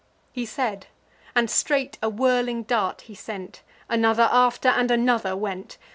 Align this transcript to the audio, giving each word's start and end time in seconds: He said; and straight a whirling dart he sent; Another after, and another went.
He 0.31 0.47
said; 0.47 0.87
and 1.35 1.47
straight 1.47 1.99
a 2.01 2.09
whirling 2.09 2.63
dart 2.63 3.01
he 3.01 3.13
sent; 3.13 3.61
Another 3.87 4.27
after, 4.31 4.69
and 4.69 4.89
another 4.89 5.37
went. 5.37 5.77